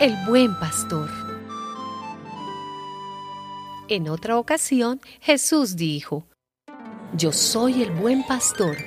[0.00, 1.10] el buen pastor.
[3.86, 6.26] En otra ocasión, Jesús dijo,
[7.14, 8.78] Yo soy el buen pastor.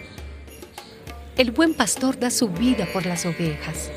[1.37, 3.91] El buen pastor da su vida por las ovejas,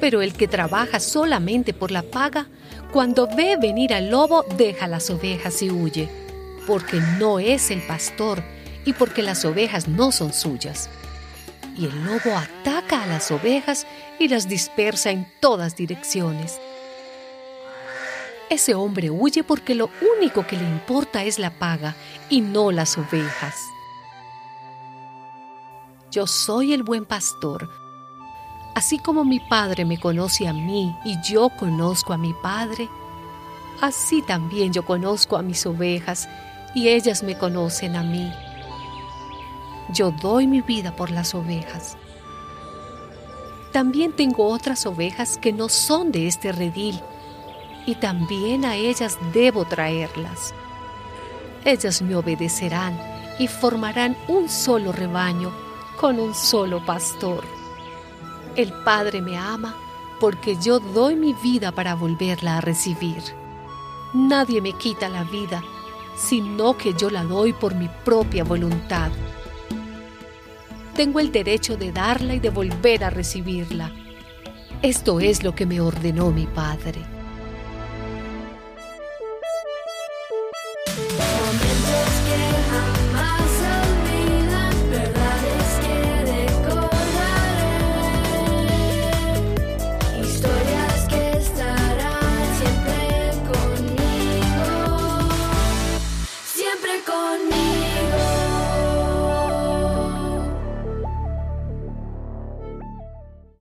[0.00, 2.46] pero el que trabaja solamente por la paga,
[2.92, 6.08] cuando ve venir al lobo, deja las ovejas y huye,
[6.68, 8.44] porque no es el pastor
[8.84, 10.88] y porque las ovejas no son suyas
[11.76, 13.86] y el lobo ataca a las ovejas
[14.18, 16.60] y las dispersa en todas direcciones.
[18.50, 21.96] Ese hombre huye porque lo único que le importa es la paga
[22.28, 23.56] y no las ovejas.
[26.10, 27.68] Yo soy el buen pastor.
[28.74, 32.88] Así como mi Padre me conoce a mí y yo conozco a mi Padre,
[33.80, 36.28] así también yo conozco a mis ovejas
[36.74, 38.32] y ellas me conocen a mí
[39.94, 41.96] yo doy mi vida por las ovejas.
[43.72, 47.00] También tengo otras ovejas que no son de este redil,
[47.86, 50.54] y también a ellas debo traerlas.
[51.64, 52.98] Ellas me obedecerán
[53.38, 55.52] y formarán un solo rebaño
[56.00, 57.44] con un solo pastor.
[58.56, 59.74] El Padre me ama
[60.20, 63.22] porque yo doy mi vida para volverla a recibir.
[64.12, 65.62] Nadie me quita la vida,
[66.16, 69.10] sino que yo la doy por mi propia voluntad
[70.94, 73.92] tengo el derecho de darla y de volver a recibirla.
[74.80, 77.00] Esto es lo que me ordenó mi Padre.